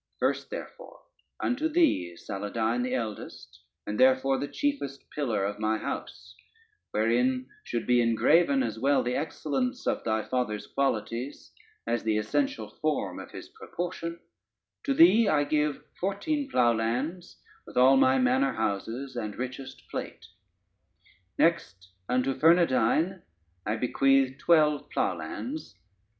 First, 0.17 0.49
therefore, 0.49 0.99
unto 1.41 1.69
thee 1.69 2.15
Saladyne, 2.17 2.81
the 2.81 2.95
eldest, 2.95 3.59
and 3.85 3.99
therefore 3.99 4.39
the 4.39 4.47
chiefest 4.47 5.07
pillar 5.11 5.45
of 5.45 5.59
my 5.59 5.77
house, 5.77 6.35
wherein 6.89 7.47
should 7.63 7.85
be 7.85 8.01
engraven 8.01 8.63
as 8.63 8.79
well 8.79 9.03
the 9.03 9.13
excellence 9.13 9.85
of 9.85 10.03
thy 10.03 10.23
father's 10.23 10.65
qualities, 10.65 11.51
as 11.85 12.01
the 12.01 12.17
essential 12.17 12.67
form 12.67 13.19
of 13.19 13.29
his 13.29 13.49
proportion, 13.49 14.19
to 14.85 14.95
thee 14.95 15.27
I 15.27 15.43
give 15.43 15.83
fourteen 15.99 16.49
ploughlands, 16.49 17.35
with 17.67 17.77
all 17.77 17.95
my 17.95 18.17
manor 18.17 18.53
houses 18.53 19.15
and 19.15 19.35
richest 19.37 19.87
plate. 19.91 20.25
Next, 21.37 21.89
unto 22.09 22.33
Fernandyne 22.33 23.21
I 23.67 23.75
bequeath 23.75 24.39
twelve 24.39 24.89
ploughlands. 24.89 25.75